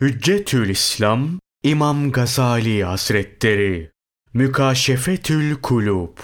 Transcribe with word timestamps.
Hüccetül 0.00 0.68
İslam 0.68 1.28
İmam 1.62 2.12
Gazali 2.12 2.84
Hazretleri 2.84 3.90
Mükaşefetül 4.34 5.54
Kulub 5.54 6.18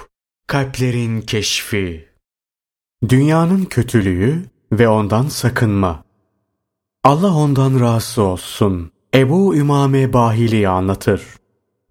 Kalplerin 0.46 1.20
Keşfi 1.20 2.08
Dünyanın 3.08 3.64
kötülüğü 3.64 4.42
ve 4.72 4.88
ondan 4.88 5.28
sakınma 5.28 6.04
Allah 7.04 7.34
ondan 7.34 7.80
razı 7.80 8.22
olsun. 8.22 8.90
Ebu 9.14 9.56
Ümame 9.56 10.12
Bahili 10.12 10.68
anlatır. 10.68 11.22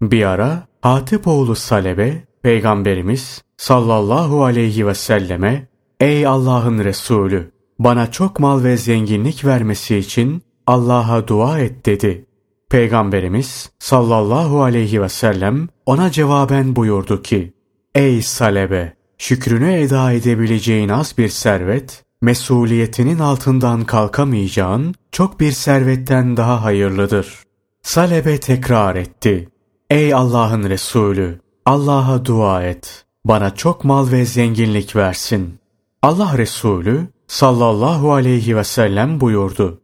Bir 0.02 0.24
ara 0.24 0.66
Hatipoğlu 0.82 1.54
Salebe, 1.54 2.24
Peygamberimiz 2.42 3.42
sallallahu 3.56 4.44
aleyhi 4.44 4.86
ve 4.86 4.94
selleme 4.94 5.68
Ey 6.00 6.26
Allah'ın 6.26 6.84
Resulü! 6.84 7.52
Bana 7.78 8.10
çok 8.10 8.40
mal 8.40 8.64
ve 8.64 8.76
zenginlik 8.76 9.44
vermesi 9.44 9.96
için 9.96 10.42
Allah'a 10.66 11.28
dua 11.28 11.58
et 11.58 11.86
dedi. 11.86 12.24
Peygamberimiz 12.70 13.70
sallallahu 13.78 14.62
aleyhi 14.62 15.02
ve 15.02 15.08
sellem 15.08 15.68
ona 15.86 16.10
cevaben 16.10 16.76
buyurdu 16.76 17.22
ki, 17.22 17.52
Ey 17.94 18.22
salebe! 18.22 18.96
Şükrünü 19.18 19.72
eda 19.72 20.12
edebileceğin 20.12 20.88
az 20.88 21.18
bir 21.18 21.28
servet, 21.28 22.04
mesuliyetinin 22.20 23.18
altından 23.18 23.84
kalkamayacağın 23.84 24.94
çok 25.12 25.40
bir 25.40 25.52
servetten 25.52 26.36
daha 26.36 26.64
hayırlıdır. 26.64 27.42
Salebe 27.82 28.40
tekrar 28.40 28.96
etti. 28.96 29.48
Ey 29.90 30.14
Allah'ın 30.14 30.62
Resulü! 30.70 31.40
Allah'a 31.66 32.24
dua 32.24 32.62
et. 32.62 33.04
Bana 33.24 33.54
çok 33.54 33.84
mal 33.84 34.12
ve 34.12 34.24
zenginlik 34.24 34.96
versin. 34.96 35.58
Allah 36.02 36.38
Resulü 36.38 37.06
sallallahu 37.26 38.12
aleyhi 38.12 38.56
ve 38.56 38.64
sellem 38.64 39.20
buyurdu. 39.20 39.81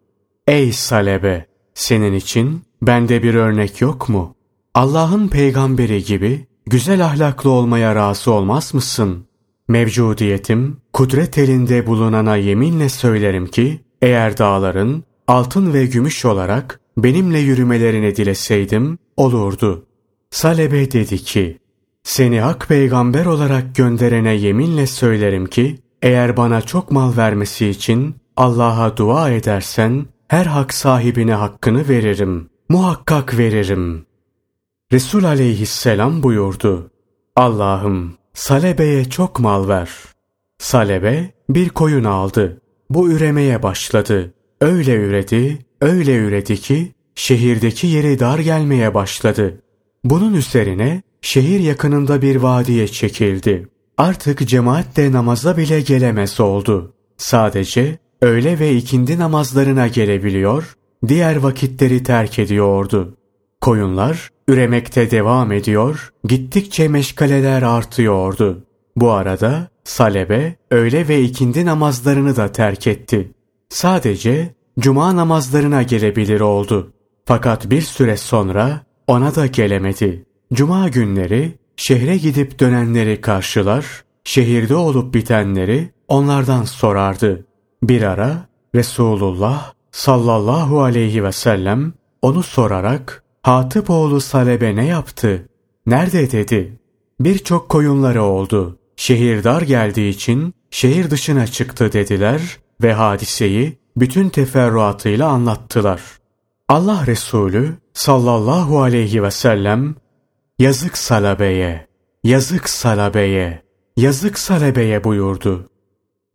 Ey 0.49 0.73
salebe! 0.73 1.47
Senin 1.75 2.13
için 2.13 2.63
bende 2.83 3.23
bir 3.23 3.35
örnek 3.35 3.81
yok 3.81 4.09
mu? 4.09 4.37
Allah'ın 4.75 5.29
peygamberi 5.29 6.05
gibi 6.05 6.47
güzel 6.67 7.05
ahlaklı 7.05 7.51
olmaya 7.51 7.95
razı 7.95 8.33
olmaz 8.33 8.75
mısın? 8.75 9.27
Mevcudiyetim, 9.69 10.77
kudret 10.93 11.39
elinde 11.39 11.87
bulunana 11.87 12.37
yeminle 12.37 12.89
söylerim 12.89 13.47
ki, 13.47 13.81
eğer 14.03 14.39
dağların 14.39 15.05
altın 15.27 15.73
ve 15.73 15.87
gümüş 15.87 16.25
olarak 16.25 16.81
benimle 16.97 17.39
yürümelerini 17.39 18.17
dileseydim, 18.17 18.99
olurdu. 19.17 19.87
Salebe 20.31 20.93
dedi 20.93 21.19
ki, 21.19 21.59
seni 22.03 22.41
hak 22.41 22.69
peygamber 22.69 23.27
olarak 23.27 23.75
gönderene 23.75 24.35
yeminle 24.35 24.87
söylerim 24.87 25.47
ki, 25.47 25.79
eğer 26.03 26.37
bana 26.37 26.63
çok 26.63 26.93
mal 26.93 27.17
vermesi 27.17 27.69
için 27.69 28.17
Allah'a 28.37 28.97
dua 28.97 29.31
edersen, 29.31 30.07
her 30.29 30.47
hak 30.47 30.75
sahibine 30.75 31.35
hakkını 31.35 31.89
veririm. 31.89 32.51
Muhakkak 32.69 33.39
veririm. 33.39 34.07
Resul 34.93 35.25
aleyhisselam 35.25 36.23
buyurdu. 36.23 36.91
Allah'ım 37.37 38.15
Salebe'ye 38.35 39.05
çok 39.05 39.41
mal 39.41 39.69
ver. 39.69 39.91
Salebe 40.59 41.31
bir 41.49 41.69
koyun 41.69 42.05
aldı. 42.05 42.61
Bu 42.91 43.11
üremeye 43.11 43.63
başladı. 43.63 44.35
Öyle 44.61 44.95
üredi, 44.95 45.59
öyle 45.81 46.17
üredi 46.17 46.57
ki 46.57 46.93
şehirdeki 47.15 47.87
yeri 47.87 48.21
dar 48.21 48.39
gelmeye 48.39 48.95
başladı. 48.95 49.63
Bunun 50.05 50.35
üzerine 50.35 51.03
şehir 51.21 51.61
yakınında 51.61 52.23
bir 52.23 52.37
vadiye 52.37 52.89
çekildi. 52.89 53.69
Artık 53.97 54.49
cemaat 54.49 54.97
de 54.97 55.13
namaza 55.13 55.57
bile 55.57 55.81
gelemez 55.81 56.41
oldu. 56.41 56.95
Sadece 57.17 57.99
öğle 58.23 58.59
ve 58.59 58.75
ikindi 58.75 59.19
namazlarına 59.19 59.87
gelebiliyor, 59.87 60.77
diğer 61.09 61.37
vakitleri 61.37 62.03
terk 62.03 62.39
ediyordu. 62.39 63.17
Koyunlar 63.61 64.29
üremekte 64.49 65.11
devam 65.11 65.53
ediyor, 65.53 66.13
gittikçe 66.25 66.89
meşgaleler 66.89 67.63
artıyordu. 67.63 68.65
Bu 68.97 69.11
arada 69.11 69.69
Salebe 69.85 70.57
öğle 70.71 71.09
ve 71.09 71.21
ikindi 71.21 71.67
namazlarını 71.67 72.37
da 72.37 72.53
terk 72.53 72.87
etti. 72.87 73.33
Sadece 73.69 74.55
cuma 74.81 75.17
namazlarına 75.17 75.83
gelebilir 75.83 76.41
oldu. 76.41 76.93
Fakat 77.25 77.71
bir 77.71 77.83
süre 77.83 78.17
sonra 78.17 78.81
ona 79.07 79.35
da 79.35 79.47
gelemedi. 79.47 80.25
Cuma 80.53 80.89
günleri 80.89 81.53
şehre 81.77 82.17
gidip 82.17 82.61
dönenleri 82.61 83.21
karşılar, 83.21 84.05
şehirde 84.25 84.75
olup 84.75 85.15
bitenleri 85.15 85.91
onlardan 86.09 86.65
sorardı. 86.65 87.47
Bir 87.83 88.03
ara 88.03 88.47
Resulullah 88.75 89.73
sallallahu 89.93 90.83
aleyhi 90.83 91.25
ve 91.25 91.33
sellem 91.33 91.93
onu 92.23 92.43
sorarak 92.43 93.23
Hatip 93.43 93.91
oğlu 93.91 94.21
Salebe 94.21 94.77
ne 94.77 94.87
yaptı? 94.87 95.49
Nerede 95.87 96.31
dedi. 96.31 96.79
Birçok 97.21 97.69
koyunları 97.69 98.23
oldu. 98.23 98.79
Şehir 98.97 99.45
dar 99.45 99.63
geldiği 99.63 100.11
için 100.11 100.55
şehir 100.71 101.11
dışına 101.11 101.47
çıktı 101.47 101.93
dediler 101.93 102.59
ve 102.83 102.93
hadiseyi 102.93 103.79
bütün 103.97 104.29
teferruatıyla 104.29 105.29
anlattılar. 105.29 106.03
Allah 106.69 107.07
Resulü 107.07 107.75
sallallahu 107.93 108.83
aleyhi 108.83 109.23
ve 109.23 109.31
sellem 109.31 109.95
yazık 110.59 110.99
Salabe'ye, 110.99 111.87
yazık 112.25 112.69
Salabe'ye, 112.69 113.63
yazık 113.97 114.39
Salabe'ye 114.39 115.05
buyurdu. 115.05 115.69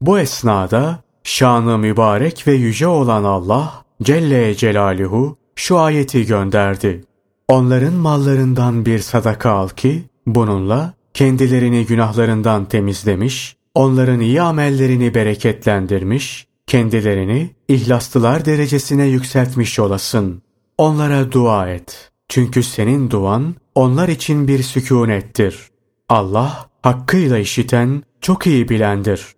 Bu 0.02 0.20
esnada 0.20 1.04
şanı 1.24 1.78
mübarek 1.78 2.48
ve 2.48 2.54
yüce 2.54 2.88
olan 2.88 3.24
Allah 3.24 3.84
Celle 4.04 4.56
Celaluhu 4.56 5.38
şu 5.56 5.80
ayeti 5.80 6.26
gönderdi. 6.26 7.04
Onların 7.48 7.94
mallarından 7.94 8.86
bir 8.86 9.00
sadaka 9.00 9.52
al 9.52 9.70
ki 9.70 10.04
bununla 10.28 10.94
kendilerini 11.14 11.86
günahlarından 11.86 12.66
temizlemiş, 12.66 13.56
onların 13.76 14.20
iyi 14.20 14.42
amellerini 14.42 15.14
bereketlendirmiş, 15.14 16.48
kendilerini 16.68 17.50
ihlaslılar 17.68 18.46
derecesine 18.46 19.06
yükseltmiş 19.06 19.80
olasın. 19.80 20.42
Onlara 20.78 21.32
dua 21.32 21.70
et. 21.70 22.12
Çünkü 22.30 22.64
senin 22.64 23.10
duan 23.10 23.56
onlar 23.76 24.08
için 24.08 24.48
bir 24.48 24.64
sükunettir. 24.64 25.68
Allah 26.10 26.70
hakkıyla 26.82 27.38
işiten, 27.38 28.04
çok 28.22 28.48
iyi 28.48 28.70
bilendir. 28.70 29.36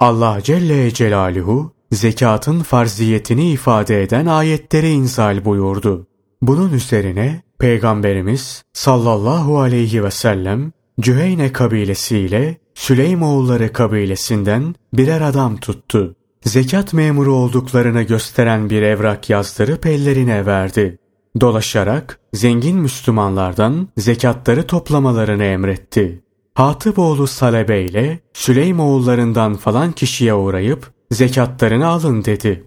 Allah 0.00 0.40
Celle 0.42 0.94
Celaluhu 0.94 1.72
zekatın 1.92 2.60
farziyetini 2.60 3.50
ifade 3.50 4.02
eden 4.02 4.26
ayetleri 4.26 4.90
inzal 4.90 5.44
buyurdu. 5.44 6.06
Bunun 6.42 6.72
üzerine 6.72 7.42
Peygamberimiz 7.58 8.64
sallallahu 8.72 9.60
aleyhi 9.60 10.04
ve 10.04 10.10
sellem 10.10 10.72
Cüheyne 11.00 11.52
kabilesiyle 11.52 12.56
Süleymoğulları 12.74 13.72
kabilesinden 13.72 14.74
birer 14.92 15.20
adam 15.20 15.56
tuttu. 15.56 16.16
Zekat 16.44 16.92
memuru 16.92 17.34
olduklarını 17.34 18.02
gösteren 18.02 18.70
bir 18.70 18.82
evrak 18.82 19.30
yazdırıp 19.30 19.86
ellerine 19.86 20.46
verdi. 20.46 20.98
Dolaşarak 21.40 22.20
zengin 22.32 22.76
Müslümanlardan 22.76 23.88
zekatları 23.96 24.66
toplamalarını 24.66 25.44
emretti. 25.44 26.25
Hatıboğlu 26.56 27.26
Salebe 27.26 27.82
ile 27.82 28.20
Süleymoğullarından 28.34 29.54
falan 29.56 29.92
kişiye 29.92 30.34
uğrayıp 30.34 30.90
zekatlarını 31.10 31.86
alın 31.86 32.24
dedi. 32.24 32.64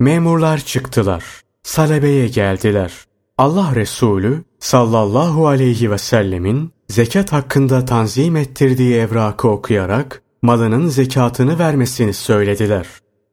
Memurlar 0.00 0.58
çıktılar. 0.58 1.24
Salebe'ye 1.62 2.28
geldiler. 2.28 2.92
Allah 3.38 3.74
Resulü 3.74 4.44
sallallahu 4.58 5.46
aleyhi 5.46 5.90
ve 5.90 5.98
sellemin 5.98 6.70
zekat 6.88 7.32
hakkında 7.32 7.84
tanzim 7.84 8.36
ettirdiği 8.36 8.94
evrakı 8.94 9.48
okuyarak 9.48 10.22
malının 10.42 10.88
zekatını 10.88 11.58
vermesini 11.58 12.14
söylediler. 12.14 12.86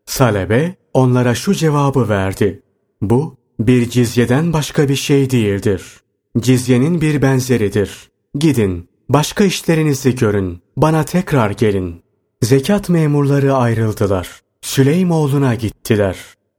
Salebe 0.05 0.75
onlara 0.93 1.35
şu 1.35 1.53
cevabı 1.53 2.09
verdi. 2.09 2.61
Bu 3.01 3.35
bir 3.59 3.89
cizyeden 3.89 4.53
başka 4.53 4.89
bir 4.89 4.95
şey 4.95 5.29
değildir. 5.29 5.83
Cizyenin 6.39 7.01
bir 7.01 7.21
benzeridir. 7.21 8.09
Gidin, 8.35 8.89
başka 9.09 9.43
işlerinizi 9.43 10.15
görün, 10.15 10.61
bana 10.77 11.03
tekrar 11.03 11.51
gelin. 11.51 12.03
Zekat 12.41 12.89
memurları 12.89 13.53
ayrıldılar. 13.53 14.41
Süleymoğlu'na 14.61 15.55
gittiler. 15.55 16.17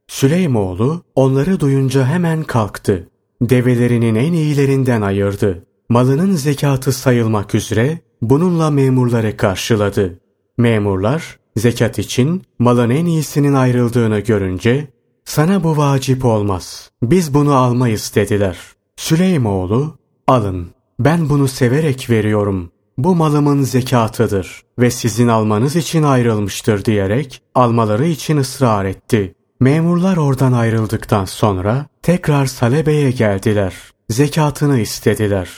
Süleymoğlu 0.09 1.03
onları 1.15 1.61
duyunca 1.61 2.07
hemen 2.07 2.43
kalktı. 2.43 3.09
Develerinin 3.43 4.15
en 4.15 4.33
iyilerinden 4.33 5.03
ayırdı. 5.03 5.65
Malının 5.89 6.33
zekatı 6.33 6.93
sayılmak 6.93 7.55
üzere 7.55 7.99
bununla 8.23 8.71
memurları 8.71 9.37
karşıladı. 9.37 10.19
Memurlar 10.59 11.39
zekat 11.57 11.99
için 11.99 12.43
malın 12.59 12.91
en 12.91 13.07
iyisinin 13.07 13.55
ayrıldığını 13.55 14.19
görünce 14.21 14.89
sana 15.25 15.65
bu 15.65 15.77
vacip 15.77 16.25
olmaz. 16.25 16.91
Biz 17.03 17.35
bunu 17.35 17.55
almayız 17.55 18.13
dediler. 18.15 18.59
Süleymoğlu 18.97 19.99
alın 20.27 20.69
ben 20.99 21.29
bunu 21.29 21.49
severek 21.49 22.11
veriyorum 22.11 22.71
bu 22.99 23.15
malımın 23.15 23.63
zekatıdır 23.63 24.63
ve 24.79 24.91
sizin 24.91 25.29
almanız 25.29 25.77
için 25.77 26.03
ayrılmıştır 26.03 26.85
diyerek 26.85 27.43
almaları 27.55 28.07
için 28.07 28.37
ısrar 28.37 28.85
etti. 28.85 29.35
Memurlar 29.61 30.17
oradan 30.17 30.53
ayrıldıktan 30.53 31.25
sonra 31.25 31.87
tekrar 32.03 32.47
Salebe'ye 32.47 33.11
geldiler. 33.11 33.75
Zekatını 34.11 34.81
istediler. 34.81 35.51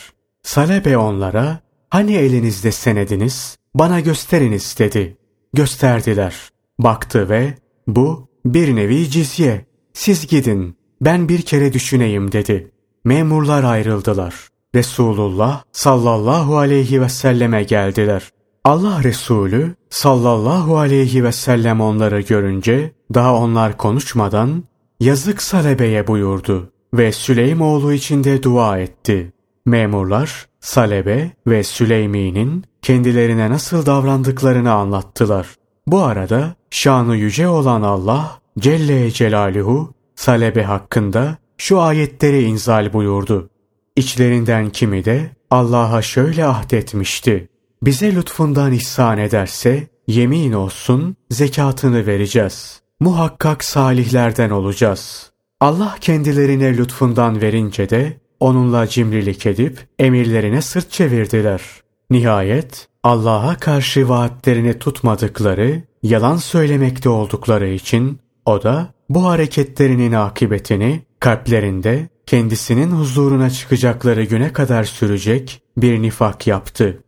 Salebe 0.43 0.97
onlara 0.97 1.61
hani 1.91 2.15
elinizde 2.15 2.73
senediniz 2.73 3.57
bana 3.75 4.01
gösteriniz 4.01 4.77
dedi. 4.79 5.17
Gösterdiler. 5.53 6.35
Baktı 6.79 7.29
ve 7.29 7.55
bu 7.87 8.29
bir 8.45 8.77
nevi 8.77 9.11
cizye. 9.11 9.67
Siz 9.93 10.27
gidin 10.27 10.77
ben 11.01 11.29
bir 11.29 11.43
kere 11.43 11.73
düşüneyim 11.73 12.33
dedi. 12.33 12.71
Memurlar 13.05 13.65
ayrıldılar. 13.65 14.35
Resulullah 14.77 15.63
sallallahu 15.73 16.59
aleyhi 16.59 17.03
ve 17.03 17.09
selleme 17.09 17.63
geldiler. 17.63 18.31
Allah 18.65 19.05
Resulü 19.05 19.75
sallallahu 19.91 20.79
aleyhi 20.79 21.25
ve 21.25 21.33
sellem 21.33 21.81
onları 21.81 22.21
görünce 22.21 22.93
daha 23.15 23.35
onlar 23.37 23.77
konuşmadan 23.77 24.65
yazık 25.01 25.43
Salebe'ye 25.43 26.07
buyurdu 26.07 26.71
ve 26.95 27.13
Süleymoğlu 27.13 27.93
için 27.93 28.25
de 28.25 28.43
dua 28.43 28.79
etti. 28.79 29.33
Memurlar 29.67 30.47
Salebe 30.61 31.31
ve 31.47 31.65
Süleymi'nin 31.65 32.65
kendilerine 32.83 33.51
nasıl 33.51 33.87
davrandıklarını 33.87 34.73
anlattılar. 34.73 35.47
Bu 35.87 36.03
arada 36.03 36.55
şanı 36.71 37.17
yüce 37.17 37.49
olan 37.49 37.83
Allah 37.83 38.39
Celle 38.59 39.11
Celaluhu 39.11 39.95
Salebe 40.17 40.63
hakkında 40.63 41.37
şu 41.59 41.81
ayetleri 41.81 42.43
inzal 42.43 42.93
buyurdu. 42.93 43.51
İçlerinden 43.97 44.71
kimi 44.71 45.05
de 45.05 45.31
Allah'a 45.51 46.03
şöyle 46.03 46.47
ahdetmişti. 46.47 47.49
Bize 47.83 48.15
lütfundan 48.15 48.73
ihsan 48.73 49.19
ederse 49.19 49.87
yemin 50.07 50.53
olsun 50.53 51.17
zekatını 51.31 52.07
vereceğiz. 52.07 52.81
Muhakkak 53.01 53.65
salihlerden 53.65 54.51
olacağız. 54.51 55.31
Allah 55.61 55.97
kendilerine 56.01 56.77
lütfundan 56.77 57.41
verince 57.41 57.91
de 57.91 58.21
onunla 58.41 58.87
cimrilik 58.87 59.47
edip 59.47 59.79
emirlerine 59.99 60.63
sırt 60.63 60.91
çevirdiler. 60.91 61.63
Nihayet 62.11 62.89
Allah'a 63.03 63.57
karşı 63.57 64.09
vaatlerini 64.09 64.79
tutmadıkları, 64.79 65.83
yalan 66.03 66.37
söylemekte 66.37 67.09
oldukları 67.09 67.69
için 67.69 68.19
o 68.47 68.63
da 68.63 68.95
bu 69.09 69.25
hareketlerinin 69.25 70.13
akıbetini 70.13 71.03
kalplerinde 71.21 72.09
kendisinin 72.27 72.91
huzuruna 72.91 73.51
çıkacakları 73.51 74.25
güne 74.25 74.53
kadar 74.53 74.85
sürecek 74.85 75.63
bir 75.77 76.03
nifak 76.03 76.47
yaptı. 76.47 77.03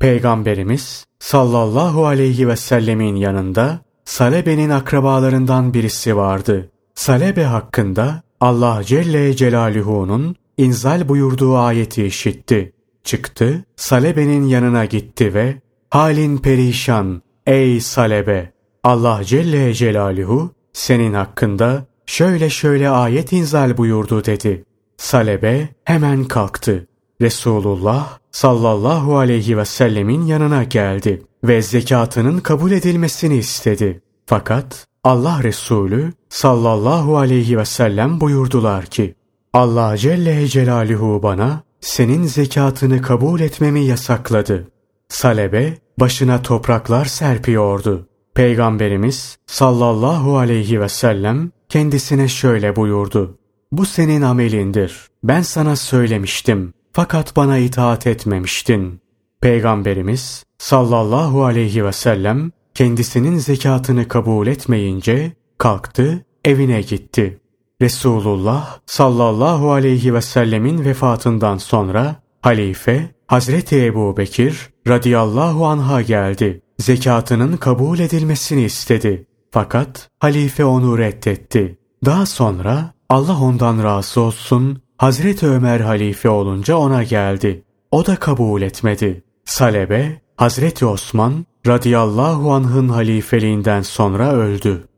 Peygamberimiz 0.00 1.06
sallallahu 1.18 2.06
aleyhi 2.06 2.48
ve 2.48 2.56
sellemin 2.56 3.16
yanında 3.16 3.80
Salebe'nin 4.04 4.70
akrabalarından 4.70 5.74
birisi 5.74 6.16
vardı. 6.16 6.70
Salebe 6.94 7.44
hakkında 7.44 8.22
Allah 8.40 8.84
Celle 8.84 9.36
Celaluhu'nun 9.36 10.36
inzal 10.58 11.08
buyurduğu 11.08 11.56
ayeti 11.56 12.06
işitti. 12.06 12.72
Çıktı, 13.04 13.64
Salebe'nin 13.76 14.46
yanına 14.46 14.84
gitti 14.84 15.34
ve 15.34 15.56
halin 15.90 16.38
perişan 16.38 17.22
ey 17.46 17.80
Salebe 17.80 18.52
Allah 18.84 19.24
Celle 19.24 19.74
Celaluhu 19.74 20.54
senin 20.72 21.14
hakkında 21.14 21.86
şöyle 22.10 22.50
şöyle 22.50 22.88
ayet 22.88 23.32
inzal 23.32 23.76
buyurdu 23.76 24.24
dedi. 24.24 24.64
Salebe 24.96 25.68
hemen 25.84 26.24
kalktı. 26.24 26.86
Resulullah 27.20 28.18
sallallahu 28.30 29.18
aleyhi 29.18 29.58
ve 29.58 29.64
sellemin 29.64 30.26
yanına 30.26 30.64
geldi 30.64 31.22
ve 31.44 31.62
zekatının 31.62 32.38
kabul 32.38 32.70
edilmesini 32.70 33.36
istedi. 33.36 34.00
Fakat 34.26 34.86
Allah 35.04 35.42
Resulü 35.42 36.12
sallallahu 36.28 37.16
aleyhi 37.18 37.58
ve 37.58 37.64
sellem 37.64 38.20
buyurdular 38.20 38.86
ki 38.86 39.14
Allah 39.52 39.96
Celle 39.96 40.46
Celaluhu 40.46 41.22
bana 41.22 41.62
senin 41.80 42.24
zekatını 42.24 43.02
kabul 43.02 43.40
etmemi 43.40 43.80
yasakladı. 43.84 44.68
Salebe 45.08 45.78
başına 46.00 46.42
topraklar 46.42 47.04
serpiyordu. 47.04 48.06
Peygamberimiz 48.34 49.38
sallallahu 49.46 50.38
aleyhi 50.38 50.80
ve 50.80 50.88
sellem 50.88 51.50
kendisine 51.70 52.28
şöyle 52.28 52.76
buyurdu. 52.76 53.38
Bu 53.72 53.86
senin 53.86 54.22
amelindir. 54.22 55.08
Ben 55.24 55.42
sana 55.42 55.76
söylemiştim. 55.76 56.72
Fakat 56.92 57.36
bana 57.36 57.58
itaat 57.58 58.06
etmemiştin. 58.06 59.00
Peygamberimiz 59.40 60.44
sallallahu 60.58 61.44
aleyhi 61.44 61.84
ve 61.84 61.92
sellem 61.92 62.50
kendisinin 62.74 63.38
zekatını 63.38 64.08
kabul 64.08 64.46
etmeyince 64.46 65.32
kalktı 65.58 66.24
evine 66.44 66.80
gitti. 66.82 67.40
Resulullah 67.82 68.78
sallallahu 68.86 69.72
aleyhi 69.72 70.14
ve 70.14 70.22
sellemin 70.22 70.84
vefatından 70.84 71.58
sonra 71.58 72.16
halife 72.42 73.10
Hazreti 73.26 73.84
Ebu 73.84 74.16
Bekir 74.16 74.70
radıyallahu 74.88 75.66
anha 75.66 76.02
geldi. 76.02 76.62
Zekatının 76.78 77.56
kabul 77.56 77.98
edilmesini 77.98 78.62
istedi. 78.62 79.26
Fakat 79.50 80.10
halife 80.18 80.64
onu 80.64 80.98
reddetti. 80.98 81.78
Daha 82.04 82.26
sonra 82.26 82.94
Allah 83.08 83.40
ondan 83.40 83.84
razı 83.84 84.20
olsun 84.20 84.82
Hazreti 84.98 85.46
Ömer 85.46 85.80
halife 85.80 86.28
olunca 86.28 86.76
ona 86.76 87.02
geldi. 87.02 87.64
O 87.90 88.06
da 88.06 88.16
kabul 88.16 88.62
etmedi. 88.62 89.24
Salebe 89.44 90.20
Hazreti 90.36 90.86
Osman 90.86 91.46
radıyallahu 91.66 92.52
anh'ın 92.52 92.88
halifeliğinden 92.88 93.82
sonra 93.82 94.32
öldü. 94.32 94.88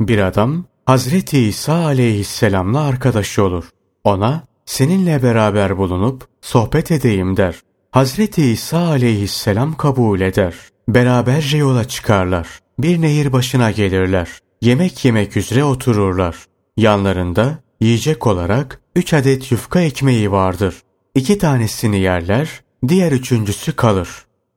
Bir 0.00 0.18
adam 0.18 0.64
Hazreti 0.86 1.38
İsa 1.38 1.74
aleyhisselamla 1.74 2.80
arkadaş 2.80 3.38
olur. 3.38 3.64
Ona 4.04 4.42
seninle 4.66 5.22
beraber 5.22 5.78
bulunup 5.78 6.28
sohbet 6.40 6.90
edeyim 6.90 7.36
der. 7.36 7.60
Hazreti 7.90 8.50
İsa 8.50 8.78
aleyhisselam 8.78 9.76
kabul 9.76 10.20
eder. 10.20 10.54
Beraberce 10.88 11.58
yola 11.58 11.84
çıkarlar. 11.84 12.48
Bir 12.78 13.00
nehir 13.00 13.32
başına 13.32 13.70
gelirler. 13.70 14.28
Yemek 14.62 15.04
yemek 15.04 15.36
üzere 15.36 15.64
otururlar. 15.64 16.36
Yanlarında 16.76 17.58
yiyecek 17.80 18.26
olarak 18.26 18.80
üç 18.96 19.14
adet 19.14 19.52
yufka 19.52 19.80
ekmeği 19.80 20.32
vardır. 20.32 20.74
İki 21.14 21.38
tanesini 21.38 21.98
yerler, 22.00 22.60
diğer 22.88 23.12
üçüncüsü 23.12 23.76
kalır. 23.76 24.08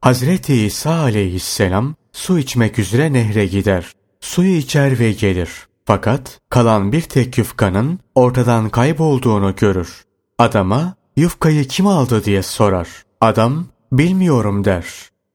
Hazreti 0.02 0.66
İsa 0.66 0.92
aleyhisselam 0.92 1.96
su 2.14 2.40
içmek 2.40 2.80
üzere 2.80 3.14
nehre 3.14 3.46
gider. 3.46 3.92
Suyu 4.22 4.56
içer 4.56 5.00
ve 5.00 5.12
gelir. 5.12 5.50
Fakat 5.86 6.40
kalan 6.50 6.92
bir 6.92 7.02
tek 7.02 7.38
yufkanın 7.38 8.00
ortadan 8.16 8.70
kaybolduğunu 8.70 9.56
görür. 9.56 10.04
Adama 10.38 10.96
yufkayı 11.18 11.68
kim 11.68 11.88
aldı 11.88 12.24
diye 12.24 12.44
sorar. 12.44 12.88
Adam 13.22 13.66
bilmiyorum 13.92 14.66
der. 14.66 14.86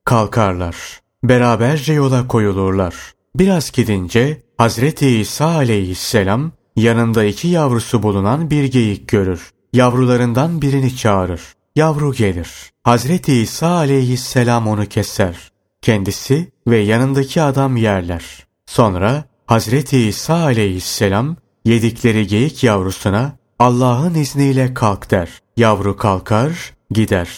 Kalkarlar. 0.04 0.76
Beraberce 1.24 1.92
yola 1.92 2.28
koyulurlar. 2.28 2.94
Biraz 3.36 3.70
gidince 3.70 4.42
Hazreti 4.58 5.08
İsa 5.08 5.46
aleyhisselam 5.46 6.52
yanında 6.76 7.24
iki 7.24 7.48
yavrusu 7.48 8.02
bulunan 8.02 8.50
bir 8.50 8.64
geyik 8.64 9.08
görür. 9.08 9.50
Yavrularından 9.72 10.62
birini 10.62 10.96
çağırır. 10.96 11.40
Yavru 11.76 12.12
gelir. 12.12 12.50
Hazreti 12.84 13.34
İsa 13.40 13.68
aleyhisselam 13.68 14.68
onu 14.68 14.86
keser. 14.86 15.52
Kendisi 15.82 16.52
ve 16.68 16.78
yanındaki 16.78 17.42
adam 17.42 17.76
yerler. 17.76 18.46
Sonra 18.66 19.24
Hazreti 19.46 19.98
İsa 19.98 20.34
aleyhisselam 20.34 21.36
yedikleri 21.64 22.26
geyik 22.26 22.64
yavrusuna 22.64 23.36
Allah'ın 23.58 24.14
izniyle 24.14 24.74
kalk 24.74 25.10
der. 25.10 25.28
Yavru 25.56 25.96
kalkar, 25.96 26.74
gider. 26.90 27.28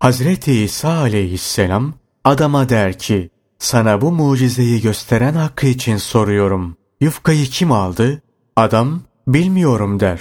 Hazreti 0.00 0.62
İsa 0.62 0.98
aleyhisselam 0.98 1.94
adama 2.24 2.68
der 2.68 2.98
ki, 2.98 3.30
sana 3.58 4.00
bu 4.00 4.12
mucizeyi 4.12 4.80
gösteren 4.80 5.34
hakkı 5.34 5.66
için 5.66 5.96
soruyorum. 5.96 6.76
Yufkayı 7.00 7.46
kim 7.46 7.72
aldı? 7.72 8.22
Adam, 8.56 9.00
bilmiyorum 9.26 10.00
der. 10.00 10.20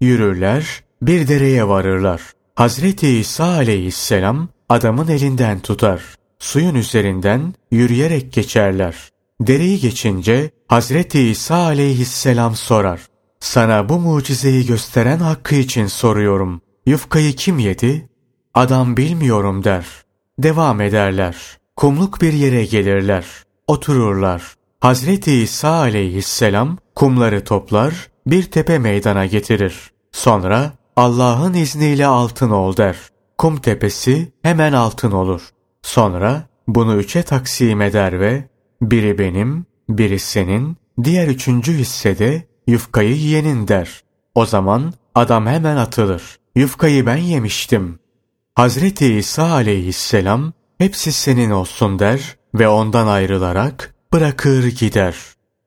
Yürürler, 0.00 0.84
bir 1.02 1.28
dereye 1.28 1.68
varırlar. 1.68 2.22
Hazreti 2.54 3.08
İsa 3.08 3.44
aleyhisselam 3.44 4.48
adamın 4.68 5.08
elinden 5.08 5.60
tutar. 5.60 6.02
Suyun 6.38 6.74
üzerinden 6.74 7.54
yürüyerek 7.70 8.32
geçerler. 8.32 8.94
Dereyi 9.40 9.80
geçince 9.80 10.50
Hazreti 10.68 11.20
İsa 11.20 11.56
aleyhisselam 11.56 12.54
sorar. 12.54 13.00
Sana 13.40 13.88
bu 13.88 13.98
mucizeyi 13.98 14.66
gösteren 14.66 15.18
hakkı 15.18 15.54
için 15.54 15.86
soruyorum. 15.86 16.60
Yufkayı 16.86 17.32
kim 17.32 17.58
yedi? 17.58 18.08
Adam 18.54 18.96
bilmiyorum 18.96 19.64
der. 19.64 19.86
Devam 20.38 20.80
ederler. 20.80 21.36
Kumluk 21.76 22.22
bir 22.22 22.32
yere 22.32 22.64
gelirler. 22.64 23.26
Otururlar. 23.66 24.54
Hazreti 24.80 25.32
İsa 25.32 25.70
aleyhisselam 25.70 26.78
kumları 26.94 27.44
toplar, 27.44 28.10
bir 28.26 28.42
tepe 28.42 28.78
meydana 28.78 29.26
getirir. 29.26 29.90
Sonra 30.12 30.72
Allah'ın 30.96 31.54
izniyle 31.54 32.06
altın 32.06 32.50
ol 32.50 32.76
der. 32.76 32.96
Kum 33.38 33.56
tepesi 33.56 34.32
hemen 34.42 34.72
altın 34.72 35.10
olur. 35.10 35.50
Sonra 35.82 36.42
bunu 36.68 36.96
üçe 36.96 37.22
taksim 37.22 37.80
eder 37.80 38.20
ve 38.20 38.44
biri 38.82 39.18
benim, 39.18 39.66
biri 39.88 40.18
senin, 40.18 40.76
Diğer 41.04 41.28
üçüncü 41.28 41.72
hissede 41.72 42.42
yufkayı 42.66 43.16
yiyenin 43.16 43.68
der. 43.68 44.02
O 44.34 44.46
zaman 44.46 44.92
adam 45.14 45.46
hemen 45.46 45.76
atılır. 45.76 46.38
Yufkayı 46.54 47.06
ben 47.06 47.16
yemiştim. 47.16 47.98
Hazreti 48.56 49.14
İsa 49.14 49.52
aleyhisselam 49.52 50.52
hepsi 50.78 51.12
senin 51.12 51.50
olsun 51.50 51.98
der 51.98 52.36
ve 52.54 52.68
ondan 52.68 53.06
ayrılarak 53.06 53.94
bırakır 54.12 54.66
gider. 54.66 55.16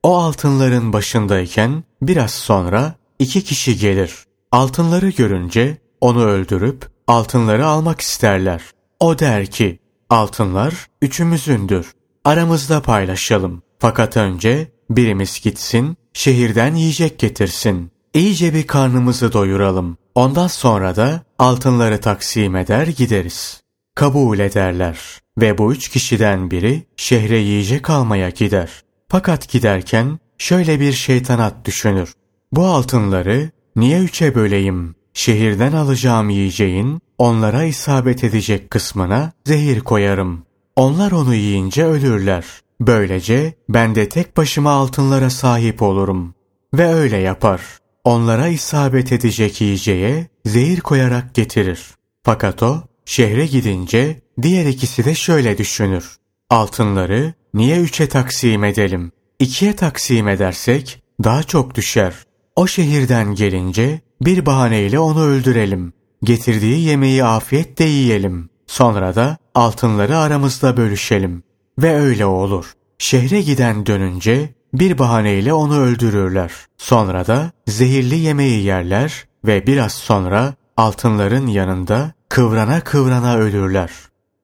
O 0.04 0.18
altınların 0.18 0.94
başındayken 0.94 1.84
biraz 2.02 2.32
sonra 2.32 2.96
iki 3.20 3.44
kişi 3.44 3.78
gelir. 3.78 4.16
Altınları 4.52 5.10
görünce 5.10 5.78
onu 6.02 6.24
öldürüp 6.24 6.90
altınları 7.08 7.68
almak 7.68 8.02
isterler. 8.02 8.62
O 9.00 9.20
der 9.20 9.46
ki, 9.46 9.80
altınlar 10.10 10.88
üçümüzündür. 11.02 11.94
Aramızda 12.26 12.82
paylaşalım. 12.82 13.62
Fakat 13.80 14.18
önce 14.18 14.72
birimiz 14.90 15.42
gitsin, 15.42 15.98
şehirden 16.14 16.76
yiyecek 16.76 17.20
getirsin. 17.20 17.92
İyice 18.14 18.54
bir 18.54 18.68
karnımızı 18.68 19.34
doyuralım. 19.34 19.98
Ondan 20.16 20.48
sonra 20.48 20.96
da 20.96 21.24
altınları 21.40 22.02
taksim 22.02 22.56
eder 22.56 22.88
gideriz. 22.88 23.62
Kabul 23.96 24.40
ederler 24.40 25.00
ve 25.38 25.58
bu 25.58 25.74
üç 25.74 25.90
kişiden 25.90 26.52
biri 26.52 26.84
şehre 26.98 27.38
yiyecek 27.38 27.90
almaya 27.90 28.30
gider. 28.30 28.84
Fakat 29.10 29.50
giderken 29.50 30.20
şöyle 30.38 30.80
bir 30.80 30.94
şeytanat 30.94 31.66
düşünür. 31.66 32.14
Bu 32.52 32.66
altınları 32.66 33.50
niye 33.76 34.00
üçe 34.00 34.36
böleyim? 34.36 34.96
Şehirden 35.14 35.72
alacağım 35.72 36.30
yiyeceğin 36.30 37.02
onlara 37.18 37.64
isabet 37.64 38.24
edecek 38.24 38.70
kısmına 38.70 39.32
zehir 39.46 39.80
koyarım. 39.80 40.44
Onlar 40.76 41.12
onu 41.12 41.36
yiyince 41.36 41.86
ölürler. 41.86 42.46
Böylece 42.82 43.54
ben 43.70 43.96
de 43.96 44.10
tek 44.10 44.38
başıma 44.38 44.72
altınlara 44.72 45.30
sahip 45.30 45.82
olurum. 45.82 46.34
Ve 46.74 46.94
öyle 46.94 47.18
yapar. 47.18 47.62
Onlara 48.10 48.48
isabet 48.48 49.12
edecek 49.12 49.62
yiyeceğe 49.62 50.28
zehir 50.46 50.80
koyarak 50.80 51.34
getirir. 51.36 51.88
Fakat 52.24 52.64
o 52.64 52.82
şehre 53.06 53.46
gidince 53.46 54.22
diğer 54.42 54.66
ikisi 54.66 55.06
de 55.06 55.16
şöyle 55.16 55.58
düşünür. 55.58 56.18
Altınları 56.50 57.34
niye 57.54 57.80
üçe 57.80 58.10
taksim 58.10 58.64
edelim? 58.64 59.12
İkiye 59.40 59.76
taksim 59.76 60.28
edersek 60.28 61.04
daha 61.24 61.44
çok 61.44 61.76
düşer. 61.76 62.14
O 62.56 62.68
şehirden 62.68 63.36
gelince 63.36 64.02
bir 64.22 64.46
bahaneyle 64.46 65.00
onu 65.00 65.24
öldürelim. 65.24 65.94
Getirdiği 66.24 66.80
yemeği 66.80 67.24
afiyetle 67.24 67.86
yiyelim. 67.86 68.50
Sonra 68.68 69.16
da 69.16 69.38
altınları 69.56 70.18
aramızda 70.18 70.78
bölüşelim. 70.78 71.44
Ve 71.80 71.96
öyle 72.00 72.26
olur. 72.26 72.74
Şehre 72.98 73.42
giden 73.42 73.86
dönünce 73.86 74.50
bir 74.74 74.98
bahaneyle 74.98 75.54
onu 75.54 75.80
öldürürler. 75.80 76.52
Sonra 76.78 77.28
da 77.28 77.52
zehirli 77.68 78.16
yemeği 78.16 78.64
yerler 78.64 79.26
ve 79.46 79.68
biraz 79.68 79.94
sonra 79.94 80.54
altınların 80.78 81.48
yanında 81.48 82.12
kıvrana 82.30 82.82
kıvrana 82.82 83.36
ölürler. 83.38 83.92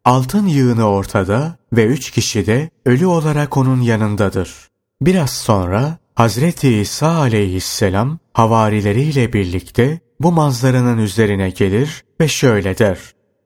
Altın 0.05 0.47
yığını 0.47 0.89
ortada 0.89 1.57
ve 1.73 1.85
üç 1.85 2.11
kişi 2.11 2.45
de 2.45 2.69
ölü 2.85 3.05
olarak 3.05 3.57
onun 3.57 3.81
yanındadır. 3.81 4.53
Biraz 5.01 5.29
sonra 5.29 5.97
Hazreti 6.15 6.77
İsa 6.77 7.09
aleyhisselam 7.15 8.19
havarileriyle 8.33 9.33
birlikte 9.33 9.99
bu 10.19 10.31
manzaranın 10.31 10.97
üzerine 10.97 11.49
gelir 11.49 12.03
ve 12.21 12.27
şöyle 12.27 12.77
der. 12.77 12.99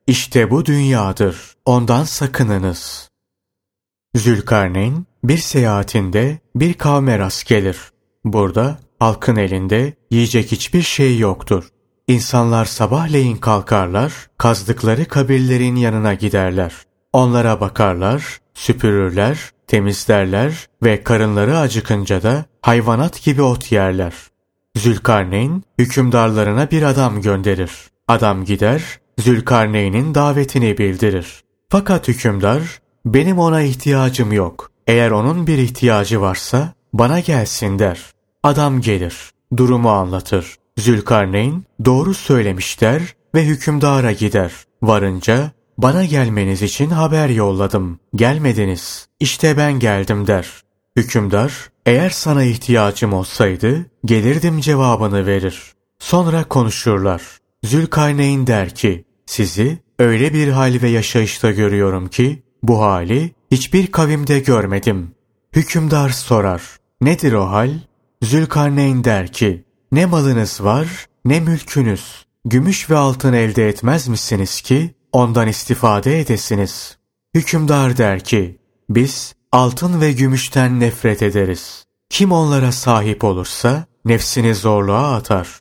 İşte 0.08 0.52
bu 0.52 0.66
dünyadır. 0.66 1.54
Ondan 1.66 2.04
sakınınız. 2.04 3.10
Zülkarneyn 4.16 5.06
bir 5.24 5.38
seyahatinde 5.38 6.40
bir 6.56 6.74
kavme 6.74 7.20
rast 7.20 7.48
gelir. 7.48 7.78
Burada 8.26 8.80
halkın 9.00 9.36
elinde 9.36 9.94
yiyecek 10.12 10.52
hiçbir 10.52 10.82
şey 10.82 11.18
yoktur. 11.18 11.70
İnsanlar 12.08 12.66
sabahleyin 12.66 13.38
kalkarlar, 13.38 14.14
kazdıkları 14.38 15.06
kabirlerin 15.06 15.76
yanına 15.76 16.14
giderler. 16.14 16.74
Onlara 17.14 17.62
bakarlar, 17.62 18.40
süpürürler, 18.54 19.52
temizlerler 19.68 20.68
ve 20.84 21.04
karınları 21.04 21.58
acıkınca 21.58 22.24
da 22.24 22.46
hayvanat 22.62 23.24
gibi 23.24 23.42
ot 23.42 23.72
yerler. 23.72 24.14
Zülkarneyn 24.76 25.64
hükümdarlarına 25.80 26.72
bir 26.72 26.84
adam 26.84 27.22
gönderir. 27.22 27.72
Adam 28.08 28.46
gider, 28.46 28.84
Zülkarneyn'in 29.18 30.16
davetini 30.16 30.78
bildirir. 30.78 31.44
Fakat 31.70 32.08
hükümdar, 32.08 32.62
benim 33.06 33.40
ona 33.40 33.62
ihtiyacım 33.62 34.32
yok. 34.32 34.72
Eğer 34.90 35.12
onun 35.12 35.48
bir 35.48 35.58
ihtiyacı 35.58 36.22
varsa 36.22 36.74
bana 36.94 37.20
gelsin 37.20 37.80
der. 37.80 38.00
Adam 38.44 38.82
gelir, 38.82 39.32
durumu 39.58 39.90
anlatır. 39.90 40.56
Zülkarneyn 40.78 41.64
doğru 41.86 42.14
söylemiş 42.14 42.82
der 42.82 43.02
ve 43.36 43.46
hükümdara 43.46 44.12
gider. 44.12 44.52
Varınca 44.82 45.52
bana 45.78 46.06
gelmeniz 46.06 46.62
için 46.62 46.90
haber 46.90 47.30
yolladım. 47.30 48.00
Gelmediniz. 48.16 49.08
İşte 49.20 49.58
ben 49.58 49.80
geldim 49.80 50.28
der. 50.28 50.48
Hükümdar 50.96 51.54
eğer 51.86 52.10
sana 52.10 52.44
ihtiyacım 52.44 53.14
olsaydı 53.14 53.86
gelirdim 54.06 54.60
cevabını 54.60 55.26
verir. 55.26 55.74
Sonra 56.00 56.44
konuşurlar. 56.44 57.22
Zülkarneyn 57.64 58.48
der 58.48 58.76
ki 58.76 59.06
sizi 59.26 59.80
öyle 60.00 60.34
bir 60.34 60.48
hal 60.48 60.82
ve 60.82 60.90
yaşayışta 60.90 61.52
görüyorum 61.52 62.08
ki 62.08 62.44
bu 62.64 62.82
hali 62.82 63.39
hiçbir 63.52 63.88
kavimde 63.88 64.40
görmedim. 64.40 65.12
Hükümdar 65.54 66.10
sorar. 66.10 66.62
Nedir 67.02 67.34
o 67.34 67.50
hal? 67.50 67.72
Zülkarneyn 68.22 69.04
der 69.04 69.32
ki 69.32 69.66
ne 69.92 70.06
malınız 70.06 70.64
var 70.64 71.08
ne 71.26 71.40
mülkünüz. 71.40 72.26
Gümüş 72.46 72.90
ve 72.90 72.98
altın 72.98 73.34
elde 73.34 73.70
etmez 73.70 74.08
misiniz 74.08 74.62
ki 74.62 74.96
ondan 75.12 75.48
istifade 75.48 76.20
edesiniz. 76.20 76.98
Hükümdar 77.36 77.98
der 77.98 78.24
ki 78.24 78.60
biz 78.90 79.34
altın 79.52 80.02
ve 80.02 80.12
gümüşten 80.12 80.80
nefret 80.80 81.22
ederiz. 81.22 81.86
Kim 82.10 82.32
onlara 82.32 82.72
sahip 82.72 83.24
olursa 83.24 83.86
nefsini 84.06 84.56
zorluğa 84.56 85.16
atar. 85.16 85.60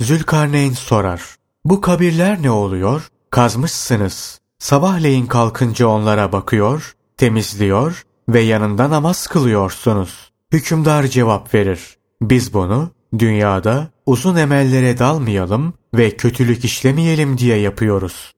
Zülkarneyn 0.00 0.72
sorar. 0.72 1.22
Bu 1.64 1.80
kabirler 1.80 2.42
ne 2.42 2.50
oluyor? 2.50 3.08
Kazmışsınız. 3.30 4.40
Sabahleyin 4.58 5.26
kalkınca 5.26 5.86
onlara 5.86 6.32
bakıyor, 6.32 6.95
temizliyor 7.16 8.02
ve 8.28 8.40
yanında 8.40 8.90
namaz 8.90 9.26
kılıyorsunuz. 9.26 10.32
Hükümdar 10.52 11.06
cevap 11.06 11.54
verir. 11.54 11.96
Biz 12.22 12.54
bunu 12.54 12.90
dünyada 13.18 13.88
uzun 14.06 14.36
emellere 14.36 14.98
dalmayalım 14.98 15.74
ve 15.94 16.16
kötülük 16.16 16.64
işlemeyelim 16.64 17.38
diye 17.38 17.56
yapıyoruz. 17.56 18.32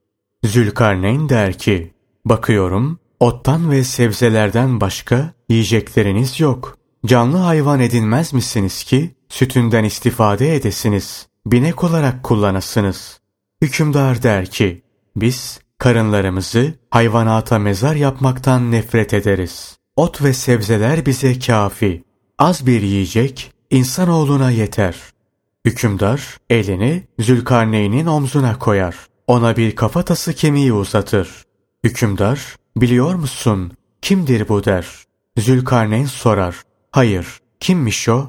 Zülkarneyn 0.45 1.29
der 1.29 1.59
ki, 1.59 1.95
bakıyorum 2.25 2.99
ottan 3.21 3.71
ve 3.71 3.85
sebzelerden 3.85 4.81
başka 4.81 5.33
yiyecekleriniz 5.49 6.41
yok. 6.41 6.79
Canlı 7.07 7.37
hayvan 7.37 7.81
edinmez 7.81 8.33
misiniz 8.33 8.85
ki 8.85 9.15
sütünden 9.29 9.85
istifade 9.85 10.57
edesiniz, 10.57 11.27
binek 11.47 11.85
olarak 11.85 12.23
kullanasınız. 12.23 13.21
Hükümdar 13.63 14.23
der 14.23 14.47
ki, 14.47 14.83
biz 15.17 15.61
karınlarımızı 15.79 16.75
hayvanata 16.91 17.59
mezar 17.59 17.97
yapmaktan 17.97 18.73
nefret 18.73 19.15
ederiz. 19.15 19.77
Ot 19.97 20.23
ve 20.23 20.33
sebzeler 20.33 21.07
bize 21.07 21.39
kafi. 21.39 22.05
Az 22.39 22.67
bir 22.67 22.83
yiyecek 22.83 23.53
insanoğluna 23.71 24.51
yeter. 24.51 24.97
Hükümdar 25.65 26.37
elini 26.51 27.07
Zülkarneyn'in 27.19 28.07
omzuna 28.07 28.59
koyar. 28.59 28.97
Ona 29.27 29.57
bir 29.57 29.77
kafatası 29.77 30.35
kemiği 30.35 30.73
uzatır. 30.73 31.45
Hükümdar 31.85 32.57
biliyor 32.77 33.15
musun 33.15 33.73
kimdir 34.03 34.49
bu 34.49 34.65
der. 34.65 34.87
Zülkarneyn 35.39 36.05
sorar. 36.05 36.57
Hayır 36.91 37.27
kimmiş 37.61 38.09
o? 38.09 38.27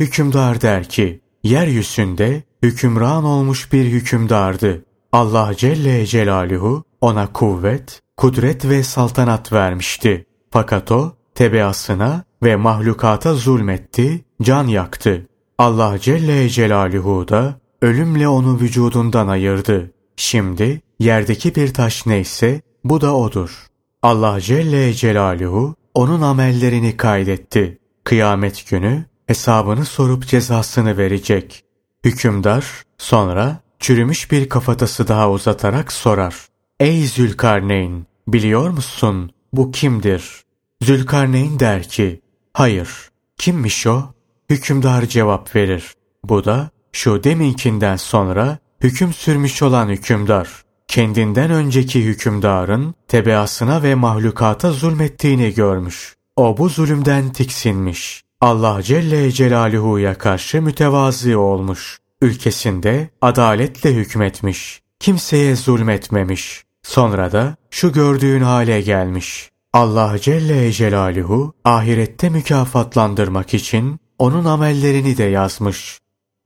Hükümdar 0.00 0.60
der 0.60 0.88
ki 0.88 1.20
yeryüzünde 1.42 2.42
hükümran 2.62 3.24
olmuş 3.24 3.72
bir 3.72 3.84
hükümdardı. 3.84 4.84
Allah 5.14 5.54
Celle 5.56 6.06
Celaluhu 6.06 6.84
ona 7.00 7.32
kuvvet, 7.32 8.02
kudret 8.16 8.64
ve 8.64 8.82
saltanat 8.82 9.52
vermişti. 9.52 10.26
Fakat 10.50 10.92
o 10.92 11.12
tebeasına 11.34 12.24
ve 12.42 12.56
mahlukata 12.56 13.34
zulmetti, 13.34 14.24
can 14.42 14.66
yaktı. 14.66 15.26
Allah 15.58 15.98
Celle 15.98 16.48
Celaluhu 16.48 17.28
da 17.28 17.60
ölümle 17.82 18.28
onu 18.28 18.60
vücudundan 18.60 19.28
ayırdı. 19.28 19.92
Şimdi 20.16 20.80
yerdeki 20.98 21.54
bir 21.54 21.74
taş 21.74 22.06
neyse 22.06 22.60
bu 22.84 23.00
da 23.00 23.16
odur. 23.16 23.66
Allah 24.02 24.40
Celle 24.40 24.92
Celaluhu 24.92 25.74
onun 25.94 26.22
amellerini 26.22 26.96
kaydetti. 26.96 27.78
Kıyamet 28.04 28.70
günü 28.70 29.04
hesabını 29.26 29.84
sorup 29.84 30.26
cezasını 30.26 30.98
verecek. 30.98 31.64
Hükümdar 32.04 32.82
sonra 32.98 33.63
çürümüş 33.84 34.30
bir 34.30 34.48
kafatası 34.48 35.08
daha 35.08 35.30
uzatarak 35.30 35.92
sorar. 35.92 36.34
Ey 36.80 37.06
Zülkarneyn 37.06 38.06
biliyor 38.28 38.70
musun 38.70 39.30
bu 39.52 39.70
kimdir? 39.70 40.42
Zülkarneyn 40.82 41.58
der 41.58 41.82
ki 41.82 42.20
hayır 42.52 42.88
Kimmiş 43.38 43.86
o? 43.86 44.02
Hükümdar 44.50 45.06
cevap 45.06 45.56
verir. 45.56 45.94
Bu 46.24 46.44
da 46.44 46.70
şu 46.92 47.24
deminkinden 47.24 47.96
sonra 47.96 48.58
hüküm 48.80 49.12
sürmüş 49.12 49.62
olan 49.62 49.88
hükümdar. 49.88 50.48
Kendinden 50.88 51.50
önceki 51.50 52.04
hükümdarın 52.04 52.94
tebeasına 53.08 53.82
ve 53.82 53.94
mahlukata 53.94 54.70
zulmettiğini 54.70 55.54
görmüş. 55.54 56.16
O 56.36 56.56
bu 56.56 56.68
zulümden 56.68 57.32
tiksinmiş. 57.32 58.24
Allah 58.40 58.82
Celle 58.82 59.32
Celaluhu'ya 59.32 60.18
karşı 60.18 60.62
mütevazi 60.62 61.36
olmuş. 61.36 62.03
Ülkesinde 62.24 63.08
adaletle 63.20 63.94
hükmetmiş. 63.94 64.82
Kimseye 65.00 65.56
zulmetmemiş. 65.56 66.64
Sonra 66.82 67.32
da 67.32 67.56
şu 67.70 67.92
gördüğün 67.92 68.40
hale 68.40 68.80
gelmiş. 68.80 69.50
Allah 69.72 70.18
Celle 70.18 70.72
Celaluhu 70.72 71.52
ahirette 71.64 72.28
mükafatlandırmak 72.28 73.54
için 73.54 74.00
onun 74.18 74.44
amellerini 74.44 75.16
de 75.16 75.24
yazmış. 75.24 75.98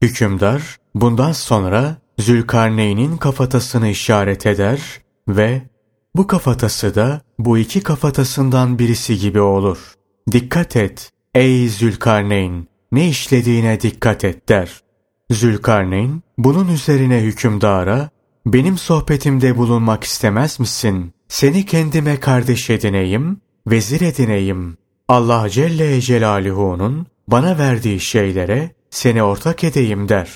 Hükümdar 0.02 0.76
bundan 0.94 1.32
sonra 1.32 1.97
Zülkarneyn'in 2.18 3.16
kafatasını 3.16 3.88
işaret 3.88 4.47
eder 4.47 4.80
ve 5.28 5.62
bu 6.16 6.26
kafatası 6.26 6.94
da 6.94 7.20
bu 7.38 7.58
iki 7.58 7.80
kafatasından 7.80 8.78
birisi 8.78 9.18
gibi 9.18 9.40
olur. 9.40 9.94
Dikkat 10.32 10.76
et 10.76 11.11
ey 11.35 11.68
Zülkarneyn 11.68 12.68
ne 12.92 13.08
işlediğine 13.08 13.80
dikkat 13.80 14.25
et 14.25 14.49
der. 14.49 14.88
Zülkarneyn 15.30 16.23
bunun 16.38 16.68
üzerine 16.68 17.20
hükümdara 17.20 18.11
benim 18.47 18.78
sohbetimde 18.78 19.56
bulunmak 19.56 20.04
istemez 20.04 20.61
misin? 20.61 21.12
Seni 21.28 21.66
kendime 21.66 22.20
kardeş 22.20 22.70
edineyim, 22.70 23.40
vezir 23.66 24.00
edineyim. 24.00 24.76
Allah 25.08 25.49
Celle 25.50 26.00
Celaluhu'nun 26.00 27.06
bana 27.28 27.58
verdiği 27.58 28.00
şeylere 28.00 28.70
seni 28.90 29.23
ortak 29.23 29.64
edeyim 29.64 30.08
der. 30.08 30.30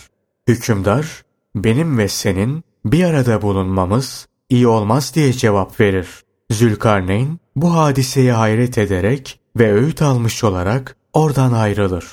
Hükümdar, 0.49 1.23
benim 1.55 1.99
ve 1.99 2.09
senin 2.09 2.65
bir 2.85 3.05
arada 3.05 3.43
bulunmamız 3.43 4.27
iyi 4.49 4.67
olmaz 4.67 5.13
diye 5.15 5.33
cevap 5.33 5.81
verir. 5.81 6.09
Zülkarneyn 6.51 7.39
bu 7.57 7.75
hadiseye 7.75 8.33
hayret 8.33 8.79
ederek 8.79 9.41
ve 9.57 9.73
öğüt 9.73 10.03
almış 10.03 10.45
olarak 10.45 10.97
oradan 11.13 11.53
ayrılır. 11.53 12.07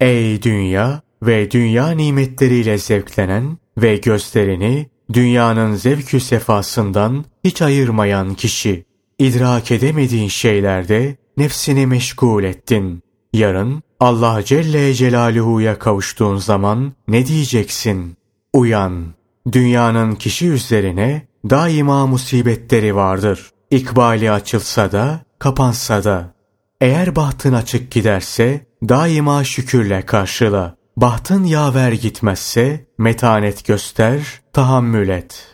Ey 0.00 0.42
dünya 0.42 1.03
ve 1.26 1.50
dünya 1.50 1.90
nimetleriyle 1.90 2.78
zevklenen 2.78 3.58
ve 3.78 3.96
gözlerini 3.96 4.86
dünyanın 5.12 5.74
zevkü 5.74 6.20
sefasından 6.20 7.24
hiç 7.44 7.62
ayırmayan 7.62 8.34
kişi, 8.34 8.84
idrak 9.18 9.70
edemediğin 9.70 10.28
şeylerde 10.28 11.16
nefsini 11.36 11.86
meşgul 11.86 12.44
ettin. 12.44 13.02
Yarın 13.32 13.82
Allah 14.00 14.44
Celle 14.44 14.94
Celaluhu'ya 14.94 15.78
kavuştuğun 15.78 16.36
zaman 16.36 16.92
ne 17.08 17.26
diyeceksin? 17.26 18.16
Uyan! 18.52 19.14
Dünyanın 19.52 20.14
kişi 20.14 20.48
üzerine 20.48 21.26
daima 21.50 22.06
musibetleri 22.06 22.96
vardır. 22.96 23.50
İkbali 23.70 24.30
açılsa 24.30 24.92
da, 24.92 25.20
kapansa 25.38 26.04
da. 26.04 26.34
Eğer 26.80 27.16
bahtın 27.16 27.52
açık 27.52 27.90
giderse, 27.90 28.66
daima 28.88 29.44
şükürle 29.44 30.02
karşıla. 30.02 30.76
Bahtın 30.96 31.44
yaver 31.44 31.92
gitmezse, 31.92 32.86
metanet 32.98 33.64
göster, 33.64 34.40
tahammül 34.52 35.08
et.'' 35.08 35.53